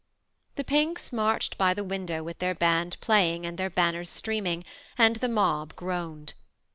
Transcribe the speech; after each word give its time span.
The 0.55 0.63
Finks 0.63 1.13
marched 1.13 1.59
by 1.59 1.75
the 1.75 1.83
window 1.83 2.23
with 2.23 2.39
their 2.39 2.55
band 2.55 2.97
playing 3.01 3.45
and 3.45 3.55
their 3.59 3.69
banners 3.69 4.09
streaming, 4.09 4.65
and 4.97 5.17
the 5.17 5.29
mob 5.29 5.75
groaned. 5.75 6.33